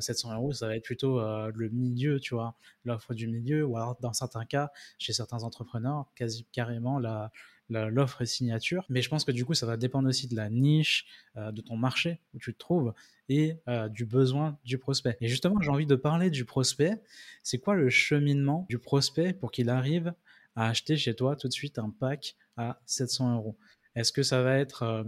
[0.00, 3.98] 700 euros, ça va être plutôt le milieu, tu vois, l'offre du milieu, ou alors
[4.00, 7.30] dans certains cas, chez certains entrepreneurs, quasi carrément la,
[7.70, 8.84] l'offre et signature.
[8.88, 11.60] Mais je pense que du coup, ça va dépendre aussi de la niche, euh, de
[11.60, 12.92] ton marché où tu te trouves
[13.28, 15.16] et euh, du besoin du prospect.
[15.20, 17.02] Et justement, j'ai envie de parler du prospect.
[17.42, 20.12] C'est quoi le cheminement du prospect pour qu'il arrive
[20.56, 23.56] à acheter chez toi tout de suite un pack à 700 euros?
[23.94, 25.04] Est-ce que ça va être euh,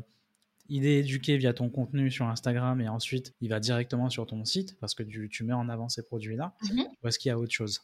[0.68, 4.44] il est éduqué via ton contenu sur Instagram et ensuite il va directement sur ton
[4.44, 6.54] site parce que tu, mets en avant ces produits-là?
[6.62, 7.80] Mmh Ou est-ce qu'il y a autre chose?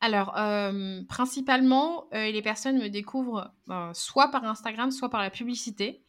[0.00, 5.30] Alors, euh, principalement, euh, les personnes me découvrent ben, soit par Instagram, soit par la
[5.30, 6.02] publicité.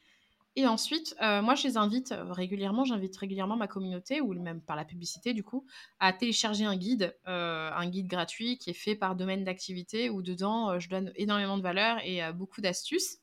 [0.55, 4.75] Et ensuite, euh, moi, je les invite régulièrement, j'invite régulièrement ma communauté, ou même par
[4.75, 5.65] la publicité, du coup,
[5.99, 10.77] à télécharger un guide, un guide gratuit qui est fait par domaine d'activité, où dedans,
[10.77, 13.19] je donne énormément de valeur et beaucoup d'astuces.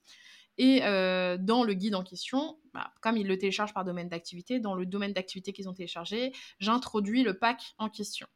[0.57, 4.75] Et dans le guide en question, bah, comme ils le téléchargent par domaine d'activité, dans
[4.75, 8.27] le domaine d'activité qu'ils ont téléchargé, j'introduis le pack en question.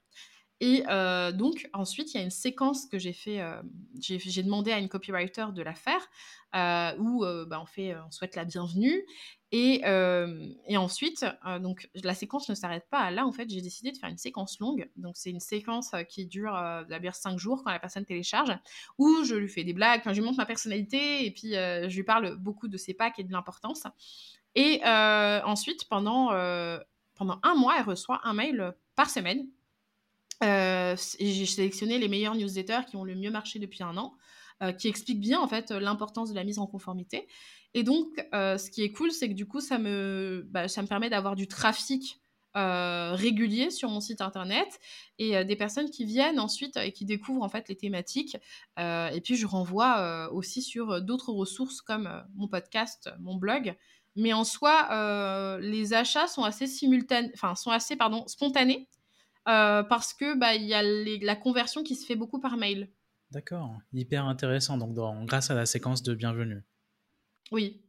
[0.62, 3.40] Et euh, donc, ensuite, il y a une séquence que j'ai fait.
[3.40, 3.60] Euh,
[3.98, 6.00] j'ai demandé à une copywriter de la faire,
[6.54, 9.04] euh, où bah, on, fait, on souhaite la bienvenue.
[9.50, 9.82] Et,
[10.76, 11.26] ensuite,
[11.60, 13.26] donc, la séquence ne s'arrête pas là.
[13.26, 14.88] En fait, j'ai décidé de faire une séquence longue.
[14.94, 16.52] Donc, c'est une séquence qui dure
[16.88, 18.56] d'abord 5 jours quand la personne télécharge,
[18.98, 22.04] où je lui fais des blagues, je lui montre ma personnalité, et puis je lui
[22.04, 23.82] parle beaucoup de ses packs et de l'importance.
[24.54, 26.28] Et ensuite, pendant,
[27.16, 29.48] pendant un mois, elle reçoit un mail par semaine
[30.42, 34.14] euh, j'ai sélectionné les meilleurs newsletters qui ont le mieux marché depuis un an,
[34.62, 37.28] euh, qui expliquent bien en fait l'importance de la mise en conformité.
[37.74, 40.82] Et donc, euh, ce qui est cool, c'est que du coup, ça me, bah, ça
[40.82, 42.18] me permet d'avoir du trafic
[42.54, 44.78] régulier sur mon site internet
[45.18, 48.36] et des personnes qui viennent ensuite et qui découvrent en fait les thématiques.
[48.76, 53.74] et puis, je renvoie aussi sur d'autres ressources comme mon podcast, mon blog.
[54.16, 58.86] Mais en soi, les achats sont assez simultanés, enfin, sont assez pardon, spontanés.
[59.48, 62.88] Euh, parce que bah, y a la conversion qui se fait beaucoup par mail.
[63.30, 64.76] D'accord, hyper intéressant.
[64.76, 64.94] Donc,
[65.26, 66.62] grâce à la séquence de bienvenue.
[67.50, 67.82] Oui.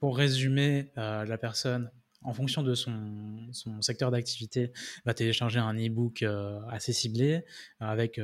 [0.00, 1.90] Pour résumer, euh, la personne,
[2.22, 4.72] en fonction de son, son secteur d'activité,
[5.04, 7.44] va télécharger un e-book euh, assez ciblé
[7.80, 8.20] avec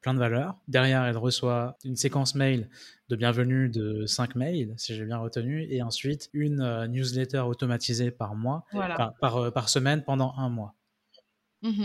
[0.00, 0.58] plein de valeurs.
[0.66, 2.68] Derrière, elle reçoit une séquence mail
[3.10, 8.34] de bienvenue de 5 mails, si j'ai bien retenu, et ensuite une newsletter automatisée par
[8.34, 8.64] mois,
[9.20, 10.74] par, par, semaine pendant un mois.
[11.62, 11.84] Mmh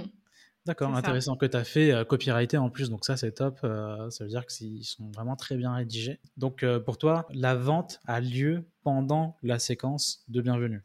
[0.66, 4.10] D'accord, intéressant que tu as fait euh, copyrighter en plus, donc ça c'est top, euh,
[4.10, 6.22] ça veut dire qu'ils sont vraiment très bien rédigés.
[6.38, 10.82] Donc euh, pour toi, la vente a lieu pendant la séquence de bienvenue?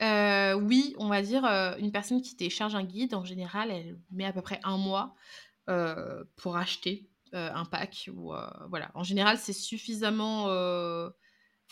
[0.00, 1.44] Oui, on va dire
[1.78, 5.14] une personne qui télécharge un guide, en général, elle met à peu près un mois
[6.36, 8.10] pour acheter un pack.
[8.14, 8.32] Ou,
[8.68, 8.90] voilà.
[8.94, 10.48] En général, c'est suffisamment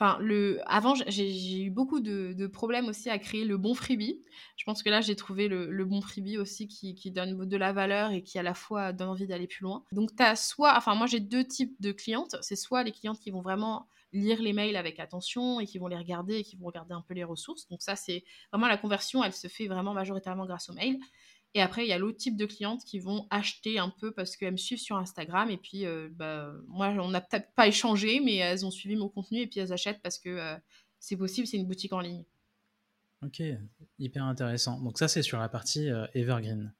[0.00, 0.60] Enfin, le...
[0.64, 4.22] avant, j'ai eu beaucoup de, problèmes aussi à créer le bon freebie.
[4.56, 8.10] Je pense que là, j'ai trouvé le, bon freebie aussi qui, donne de la valeur
[8.10, 9.84] et qui à la fois donne envie d'aller plus loin.
[9.92, 12.36] Donc, tu as soit, enfin, moi, j'ai deux types de clientes.
[12.40, 15.86] C'est soit les clientes qui vont vraiment lire les mails avec attention et qui vont
[15.86, 17.68] les regarder et qui vont regarder un peu les ressources.
[17.68, 20.98] Donc, ça, c'est vraiment la conversion, elle se fait vraiment majoritairement grâce aux mails.
[21.54, 24.36] Et après, il y a l'autre type de clientes qui vont acheter un peu parce
[24.36, 25.50] qu'elles me suivent sur Instagram.
[25.50, 29.08] Et puis, euh, bah, moi, on n'a peut-être pas échangé, mais elles ont suivi mon
[29.08, 30.56] contenu et puis elles achètent parce que euh,
[31.00, 32.24] c'est possible, c'est une boutique en ligne.
[33.22, 33.42] Ok,
[33.98, 34.80] hyper intéressant.
[34.80, 36.72] Donc ça, c'est sur la partie euh, Evergreen.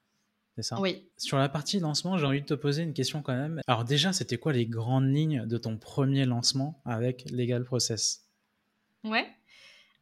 [0.55, 0.81] C'est ça?
[0.81, 1.09] Oui.
[1.17, 3.61] Sur la partie lancement, j'ai envie de te poser une question quand même.
[3.67, 8.27] Alors déjà, c'était quoi les grandes lignes de ton premier lancement avec Legal Process?
[9.05, 9.29] Ouais.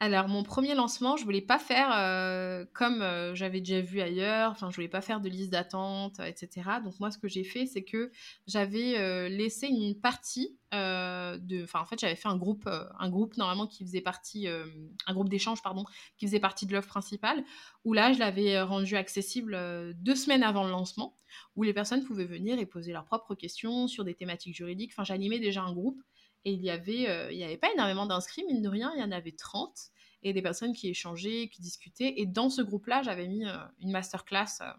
[0.01, 4.53] Alors, mon premier lancement, je voulais pas faire euh, comme euh, j'avais déjà vu ailleurs.
[4.53, 6.71] Enfin, je voulais pas faire de liste d'attente, etc.
[6.85, 8.13] Donc, moi, ce que j'ai fait, c'est que
[8.47, 11.65] j'avais euh, laissé une partie de.
[11.65, 15.31] Enfin, en fait, j'avais fait un groupe, un groupe normalement qui faisait partie, un groupe
[15.31, 15.85] d'échange, pardon,
[16.17, 17.43] qui faisait partie de l'offre principale.
[17.85, 19.59] Où là, je l'avais rendu accessible
[19.97, 21.17] deux semaines avant le lancement,
[21.57, 24.93] où les personnes pouvaient venir et poser leurs propres questions sur des thématiques juridiques.
[24.93, 26.01] Enfin, j'animais déjà un groupe
[26.49, 29.13] et il y avait, euh, avait pas énormément d'inscrits, mine de rien, il y en
[29.13, 29.91] avait 30.
[30.23, 32.15] Et des personnes qui échangeaient, qui discutaient.
[32.17, 34.73] Et dans ce groupe-là, j'avais mis euh, une masterclass, euh,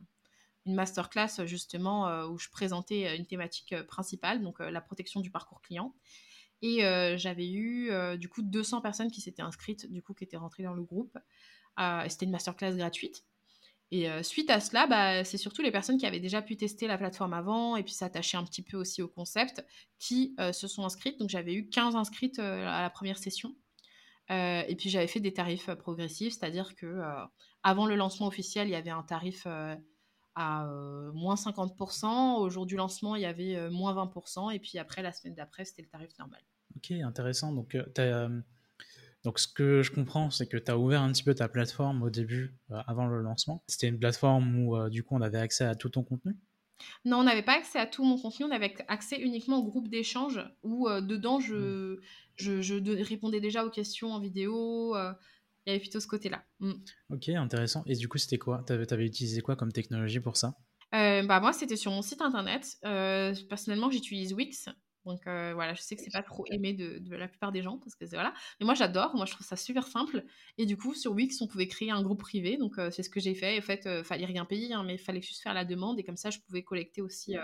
[0.65, 5.95] une masterclass justement où je présentais une thématique principale, donc la protection du parcours client.
[6.61, 6.81] Et
[7.17, 10.75] j'avais eu du coup 200 personnes qui s'étaient inscrites, du coup qui étaient rentrées dans
[10.75, 11.17] le groupe.
[12.07, 13.23] C'était une masterclass gratuite.
[13.91, 16.97] Et suite à cela, bah, c'est surtout les personnes qui avaient déjà pu tester la
[16.97, 19.65] plateforme avant et puis s'attacher un petit peu aussi au concept
[19.97, 21.19] qui se sont inscrites.
[21.19, 23.55] Donc j'avais eu 15 inscrites à la première session.
[24.29, 27.01] et puis j'avais fait des tarifs progressifs, c'est-à-dire que
[27.63, 29.47] avant le lancement officiel, il y avait un tarif
[30.35, 30.65] à
[31.13, 32.37] moins 50%.
[32.37, 34.53] Au jour du lancement, il y avait moins 20%.
[34.53, 36.41] Et puis après, la semaine d'après, c'était le tarif normal.
[36.75, 37.51] Ok, intéressant.
[37.53, 38.29] Donc, tu as
[39.23, 42.03] donc, ce que je comprends, c'est que tu as ouvert un petit peu ta plateforme
[42.03, 43.63] au début, euh, avant le lancement.
[43.67, 46.37] C'était une plateforme où, euh, du coup, on avait accès à tout ton contenu?
[47.03, 48.45] Non, on n'avait pas accès à tout mon contenu.
[48.45, 52.61] On avait accès uniquement au groupe d'échange où, euh, dedans, je, mmh.
[52.61, 54.95] je, répondais déjà aux questions en vidéo.
[54.95, 56.45] il y avait plutôt ce côté-là.
[56.61, 56.73] Mmh.
[57.09, 57.83] Ok, intéressant.
[57.87, 58.63] Et du coup, c'était quoi?
[58.65, 60.55] Tu avais, utilisé quoi comme technologie pour ça?
[60.93, 62.77] Bah moi, c'était sur mon site internet.
[63.49, 64.69] personnellement, j'utilise Wix.
[65.09, 67.79] Donc euh, voilà, je sais que c'est pas trop aimé de, la plupart des gens
[67.79, 68.31] parce que voilà.
[68.59, 70.23] Mais moi j'adore, moi je trouve ça super simple.
[70.59, 73.09] Et du coup sur Wix on pouvait créer un groupe privé, donc euh, c'est ce
[73.09, 73.57] que j'ai fait.
[73.57, 76.03] En fait, euh, fallait rien payer, hein, mais il fallait juste faire la demande et
[76.03, 77.35] comme ça je pouvais collecter aussi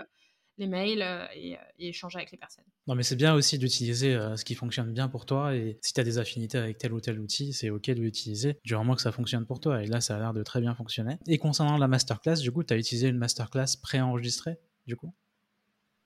[0.58, 2.64] les mails et, échanger avec les personnes.
[2.86, 6.00] Non mais c'est bien aussi d'utiliser ce qui fonctionne bien pour toi et si tu
[6.00, 9.02] as des affinités avec tel ou tel outil, c'est ok de l'utiliser du moment que
[9.02, 9.82] ça fonctionne pour toi.
[9.82, 11.18] Et là ça a l'air de très bien fonctionner.
[11.26, 15.12] Et concernant la masterclass, du coup tu as utilisé une masterclass préenregistrée du coup?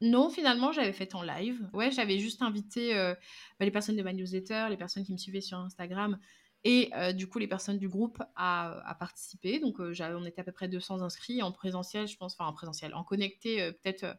[0.00, 1.68] Non, finalement, j'avais fait en live.
[1.74, 3.14] Ouais, j'avais juste invité euh,
[3.58, 6.18] bah, les personnes de ma newsletter, les personnes qui me suivaient sur Instagram
[6.62, 9.60] et euh, du coup les personnes du groupe à, participer.
[9.60, 11.42] Donc, euh, on était à peu près 200 inscrits.
[11.42, 14.16] En présentiel, je pense, enfin en présentiel, en connecté, peut-être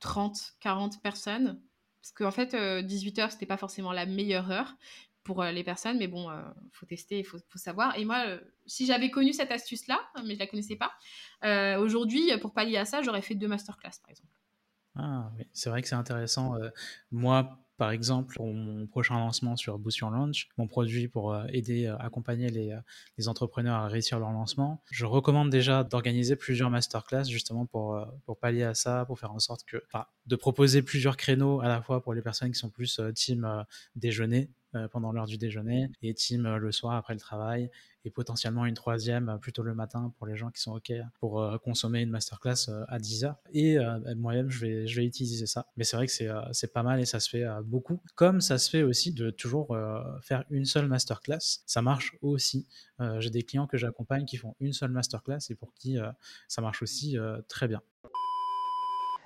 [0.00, 1.62] 30, 40 personnes.
[2.02, 4.76] Parce qu'en fait, 18h, c'était pas forcément la meilleure heure
[5.22, 6.28] pour les personnes, mais bon,
[6.72, 7.96] faut tester, il faut, faut, savoir.
[7.98, 8.24] Et moi,
[8.66, 10.92] si j'avais connu cette astuce-là, mais je la connaissais pas,
[11.78, 14.39] aujourd'hui, pour pallier à ça, j'aurais fait deux masterclass, par exemple.
[14.96, 16.56] Ah oui, c'est vrai que c'est intéressant.
[16.56, 16.70] Euh,
[17.12, 21.46] moi, par exemple, pour mon prochain lancement sur Boost Your Launch, mon produit pour euh,
[21.48, 27.24] aider, euh, accompagner les, entrepreneurs à réussir leur lancement, je recommande déjà d'organiser plusieurs masterclass
[27.24, 29.82] justement pour, pour pallier à ça, pour faire en sorte que,
[30.26, 34.50] de proposer plusieurs créneaux à la fois pour les personnes qui sont plus team déjeuner
[34.92, 37.70] pendant l'heure du déjeuner et team le soir après le travail
[38.04, 41.42] et potentiellement une troisième euh, plutôt le matin pour les gens qui sont OK pour
[41.42, 43.36] euh, consommer une masterclass euh, à 10 heures.
[43.52, 43.78] Et
[44.16, 45.66] moi-même, je vais, je vais utiliser ça.
[45.76, 46.12] Mais c'est vrai que
[46.52, 48.00] c'est pas mal et ça se fait beaucoup.
[48.14, 49.76] Comme ça se fait aussi de toujours
[50.22, 52.66] faire une seule masterclass, ça marche aussi.
[53.18, 55.98] J'ai des clients que j'accompagne qui font une seule masterclass et pour qui
[56.48, 57.16] ça marche aussi
[57.48, 57.80] très bien.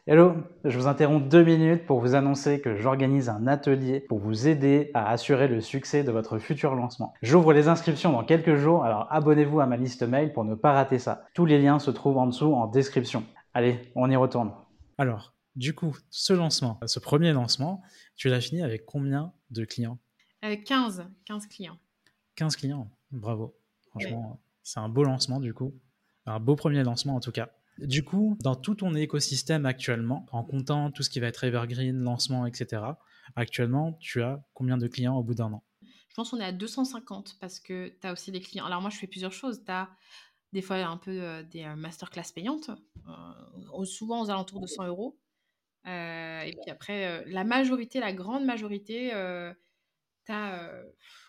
[0.06, 4.46] Hello, je vous interromps deux minutes pour vous annoncer que j'organise un atelier pour vous
[4.46, 7.14] aider à assurer le succès de votre futur lancement.
[7.22, 10.72] J'ouvre les inscriptions dans quelques jours, alors abonnez-vous à ma liste mail pour ne pas
[10.72, 11.24] rater ça.
[11.32, 13.24] Tous les liens se trouvent en dessous en description.
[13.54, 14.52] Allez, on y retourne.
[14.98, 17.80] Alors, du coup, ce lancement, ce premier lancement,
[18.14, 19.96] tu l'as fini avec combien de clients?
[20.42, 21.78] 15, 15 clients.
[22.36, 23.56] 15 clients, bravo.
[23.88, 25.72] Franchement, c'est un beau lancement du coup.
[26.26, 27.48] Un beau premier lancement en tout cas.
[27.78, 31.98] Du coup, dans tout ton écosystème actuellement, en comptant tout ce qui va être evergreen,
[31.98, 32.82] lancement, etc.,
[33.36, 35.64] actuellement, tu as combien de clients au bout d'un an?
[35.82, 38.66] Je pense qu'on est à 250 parce que tu as aussi des clients.
[38.66, 39.64] Alors moi, je fais plusieurs choses.
[39.64, 39.90] Tu as
[40.52, 42.70] des fois un peu euh, des euh, masterclass payantes,
[43.08, 45.18] euh, souvent aux alentours de 100 euros.
[45.84, 49.10] et puis après, la majorité, la grande majorité,
[50.24, 50.72] tu as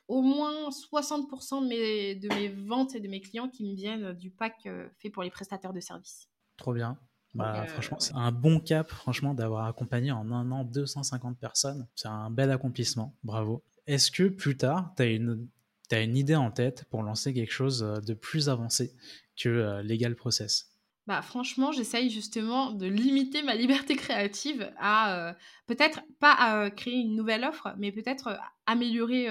[0.07, 4.13] au moins 60% de mes, de mes ventes et de mes clients qui me viennent
[4.13, 6.29] du pack fait pour les prestataires de services.
[6.57, 6.97] Trop bien.
[7.35, 11.85] Bah, euh, franchement, c'est un bon cap, franchement, d'avoir accompagné en un an 250 personnes.
[11.93, 13.13] C'est un bel accomplissement.
[13.23, 13.61] Bravo.
[13.87, 15.47] Est-ce que plus tard, tu as une,
[15.91, 18.93] as une idée en tête pour lancer quelque chose euh, de plus avancé
[19.37, 20.71] que euh, Legal Process?
[21.07, 25.35] Bah, franchement, j'essaye justement de limiter ma liberté créative à
[25.67, 29.27] peut-être pas à créer une nouvelle offre, mais peut-être améliorer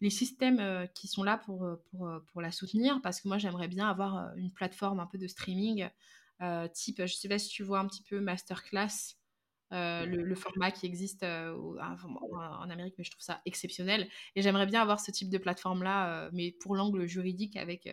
[0.00, 3.00] les systèmes qui sont là pour, pour, pour, la soutenir.
[3.02, 5.88] Parce que moi, j'aimerais bien avoir une plateforme un peu de streaming euh,
[6.72, 9.16] type, je sais pas si tu vois un petit peu masterclass.
[9.70, 14.08] le, format qui existe en Amérique, mais je trouve ça exceptionnel.
[14.34, 17.88] Et j'aimerais bien avoir ce type de plateforme-là, mais pour l'angle juridique, avec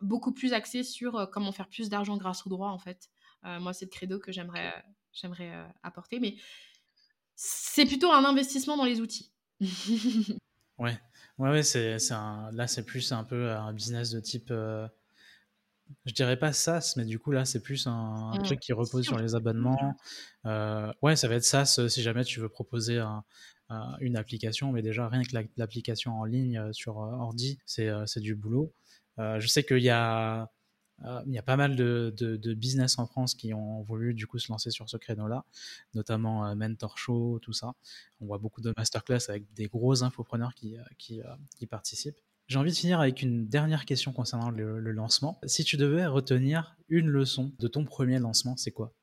[0.00, 3.10] beaucoup plus axé sur comment faire plus d'argent grâce au droit, en fait.
[3.42, 4.72] moi, c'est le credo que j'aimerais
[5.12, 6.20] j'aimerais apporter.
[6.20, 6.36] Mais
[7.36, 9.32] c'est plutôt un investissement dans les outils.
[10.78, 10.98] ouais,
[11.38, 14.52] ouais, ouais c'est, là, c'est plus un peu un business de type
[16.06, 18.42] je dirais pas SaaS, mais du coup là c'est plus un, mmh.
[18.42, 19.96] truc qui repose sur les abonnements.
[20.46, 23.02] Euh, ouais, ça va être SaaS euh, si jamais tu veux proposer
[24.00, 28.72] une application, mais déjà rien que l'application en ligne euh, sur ordi, c'est du boulot.
[29.18, 30.50] je sais qu'il y a
[31.26, 34.38] il y a pas mal de, de, business en France qui ont voulu du coup
[34.38, 35.44] se lancer sur ce créneau-là,
[35.92, 37.72] notamment Mentor Show, tout ça.
[38.20, 41.20] On voit beaucoup de masterclass avec des gros infopreneurs qui, qui,
[41.56, 42.20] qui participent.
[42.46, 45.40] J'ai envie de finir avec une dernière question concernant le, lancement.
[45.46, 48.94] Si tu devais retenir une leçon de ton premier lancement, c'est quoi?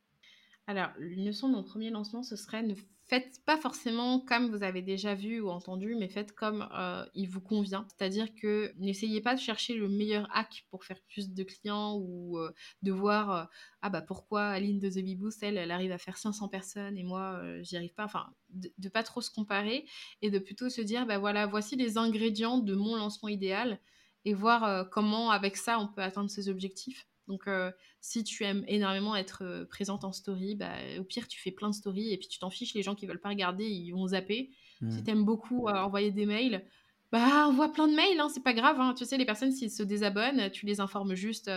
[0.72, 2.76] Alors, une leçon de mon premier lancement, ce serait ne
[3.10, 7.28] faites pas forcément comme vous avez déjà vu ou entendu, mais faites comme euh, il
[7.28, 7.86] vous convient.
[7.90, 12.38] C'est-à-dire que n'essayez pas de chercher le meilleur hack pour faire plus de clients ou
[12.38, 12.54] euh,
[12.84, 13.44] de voir euh,
[13.82, 17.04] ah bah pourquoi Aline de The Boost, elle, elle arrive à faire 500 personnes et
[17.04, 18.06] moi j'y arrive pas.
[18.06, 19.86] Enfin, de, de, pas trop se comparer
[20.22, 23.82] et de plutôt se dire bah voilà, voici les ingrédients de mon lancement idéal
[24.24, 27.11] et voir comment avec ça on peut atteindre ses objectifs.
[27.32, 31.40] Donc, euh, si tu aimes énormément être euh, présente en story, bah, au pire, tu
[31.40, 32.74] fais plein de stories et puis tu t'en fiches.
[32.74, 34.52] Les gens qui veulent pas regarder, ils vont zapper.
[34.80, 35.04] Si mmh.
[35.06, 36.66] tu aimes beaucoup euh, envoyer des mails,
[37.14, 38.82] bah, envoie plein de mails, hein, c'est pas grave.
[38.82, 38.94] Hein.
[38.98, 41.50] Tu sais, les personnes, s'ils se désabonnent, tu les informes juste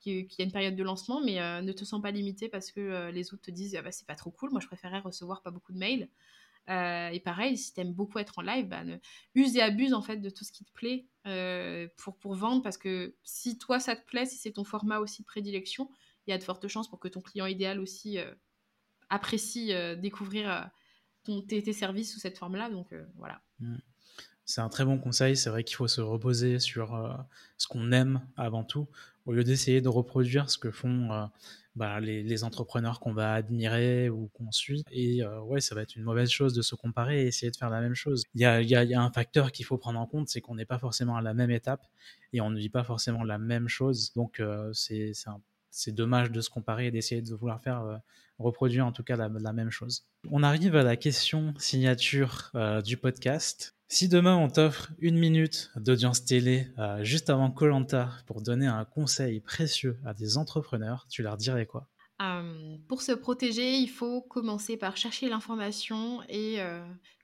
[0.00, 3.10] qu'il y a une période de lancement, mais ne te sens pas limité parce que
[3.10, 4.50] les autres te disent ah, bah, c'est pas trop cool.
[4.50, 6.10] Moi, je préférais recevoir pas beaucoup de mails.
[6.70, 8.82] Euh, et pareil, si tu aimes beaucoup être en live, bah,
[9.34, 12.62] use et abuse en fait de tout ce qui te plaît euh, pour, pour vendre
[12.62, 15.90] parce que si toi ça te plaît, si c'est ton format aussi de prédilection,
[16.26, 18.32] il y a de fortes chances pour que ton client idéal aussi euh,
[19.10, 20.70] apprécie découvrir
[21.24, 22.70] tes, services sous cette forme-là.
[22.70, 23.42] Donc voilà.
[23.58, 23.76] Mmh.
[24.44, 25.36] C'est un très bon conseil.
[25.36, 27.26] C'est vrai qu'il faut se reposer sur
[27.58, 28.88] ce qu'on aime avant tout,
[29.26, 31.28] au lieu d'essayer de reproduire ce que font
[31.74, 34.84] bah, les, entrepreneurs qu'on va admirer ou qu'on suit.
[34.90, 37.56] Et euh, ouais, ça va être une mauvaise chose de se comparer et essayer de
[37.56, 38.24] faire la même chose.
[38.34, 41.16] Il y a, un facteur qu'il faut prendre en compte, c'est qu'on n'est pas forcément
[41.16, 41.86] à la même étape
[42.34, 44.12] et on ne vit pas forcément la même chose.
[44.14, 45.12] Donc euh, c'est
[45.74, 47.96] c'est dommage de se comparer et d'essayer de vouloir faire euh,
[48.38, 50.04] reproduire en tout cas la, même chose.
[50.30, 52.52] On arrive à la question signature
[52.84, 53.74] du podcast.
[53.94, 58.86] Si demain on t'offre une minute d'audience télé euh, juste avant Colanta pour donner un
[58.86, 61.90] conseil précieux à des entrepreneurs, tu leur dirais quoi?
[62.22, 66.82] Euh, Pour se protéger, il faut commencer par chercher l'information et euh,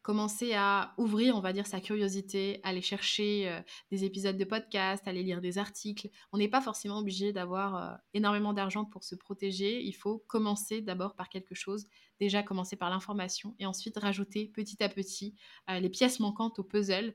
[0.09, 5.07] commencer à ouvrir, on va dire, sa curiosité, aller chercher euh, des épisodes de podcast,
[5.07, 6.09] aller lire des articles.
[6.33, 9.83] On n'est pas forcément obligé d'avoir euh, énormément d'argent pour se protéger.
[9.83, 11.88] Il faut commencer d'abord par quelque chose,
[12.21, 15.35] déjà commencer par l'information et ensuite rajouter petit à petit
[15.68, 17.14] euh, les pièces manquantes au puzzle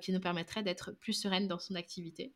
[0.00, 2.34] qui nous permettraient d'être plus sereine dans son activité.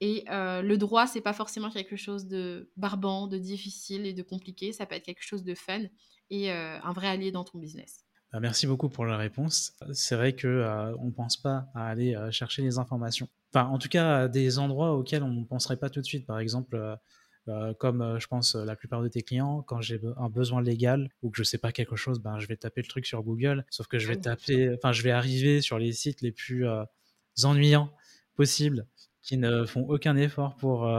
[0.00, 4.72] Et le droit, c'est pas forcément quelque chose de barbant, de difficile et de compliqué.
[4.72, 5.84] Ça peut être quelque chose de fun
[6.28, 8.04] et un vrai allié dans ton business.
[8.32, 9.74] Bah, merci beaucoup pour la réponse.
[9.92, 13.28] C'est vrai que euh, on ne pense pas à aller euh, chercher les informations.
[13.52, 16.26] Enfin, en tout cas, des endroits auxquels on ne penserait pas tout de suite.
[16.26, 16.96] Par exemple,
[17.48, 21.28] euh, comme je pense la plupart de tes clients, quand j'ai un besoin légal ou
[21.28, 23.66] que je sais pas quelque chose, ben je vais taper le truc sur Google.
[23.68, 26.64] Sauf que je vais ah taper, enfin je vais arriver sur les sites les plus
[27.44, 27.92] ennuyants
[28.36, 28.86] possibles,
[29.20, 30.90] qui ne font aucun effort pour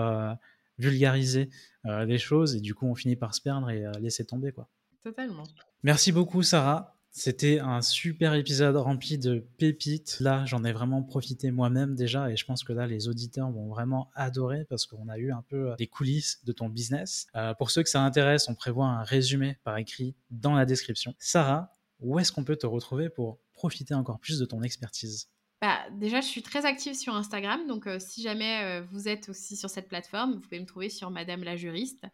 [0.77, 1.49] vulgariser
[1.85, 4.69] les choses et du coup on finit par se perdre et laisser tomber quoi.
[5.01, 5.43] Totalement.
[5.81, 6.92] Merci beaucoup Sarah.
[7.15, 10.17] C'était un super épisode rempli de pépites.
[10.19, 13.67] Là, j'en ai vraiment profité moi-même déjà et je pense que là, les auditeurs vont
[13.67, 17.27] vraiment adorer parce qu'on a eu un peu euh, des coulisses de ton business.
[17.35, 21.13] Euh, pour ceux que ça intéresse, on prévoit un résumé par écrit dans la description.
[21.19, 25.29] Sarah, où est-ce qu'on peut te retrouver pour profiter encore plus de ton expertise?
[25.63, 29.55] Bah, déjà, je suis très active sur Instagram, donc euh, si jamais vous êtes aussi
[29.55, 32.05] sur cette plateforme, vous pouvez me trouver sur Madame la juriste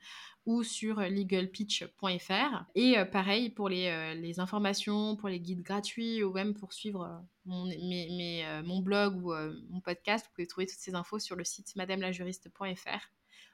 [0.45, 2.63] ou sur legalpitch.fr.
[2.75, 7.23] Et euh, pareil pour les, euh, informations, pour les guides gratuits ou même pour suivre
[7.47, 9.33] euh, mon blog ou
[9.69, 13.11] mon podcast, vous pouvez trouver toutes ces infos sur le site madamelajuriste.fr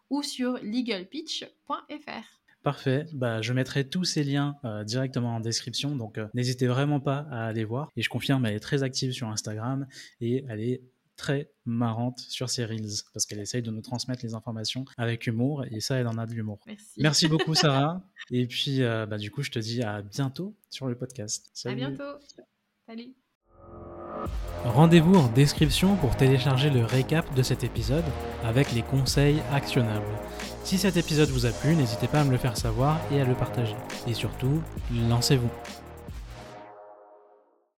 [0.09, 2.44] ou sur legalpitch.fr.
[2.65, 7.45] Parfait, bah, je mettrai tous ces liens directement en description, donc n'hésitez vraiment pas à
[7.45, 7.91] aller voir.
[7.95, 9.85] Et je confirme, elle est très active sur Instagram
[10.19, 10.81] et elle est
[11.15, 15.65] très marrante sur ses reels parce qu'elle essaye de nous transmettre les informations avec humour
[15.65, 16.59] et ça, elle en a de l'humour.
[16.97, 17.27] Merci.
[17.27, 18.03] beaucoup, Sarah.
[18.31, 21.51] et puis, euh, bah, du coup, je te dis à bientôt sur le podcast.
[21.65, 22.19] À bientôt.
[22.85, 23.15] Salut.
[24.65, 28.03] Rendez-vous en description pour télécharger le récap de cet épisode
[28.43, 30.03] avec les conseils actionnables.
[30.63, 33.25] Si cet épisode vous a plu, n'hésitez pas à me le faire savoir et à
[33.25, 33.75] le partager.
[34.07, 34.61] Et surtout,
[35.07, 35.51] lancez-vous.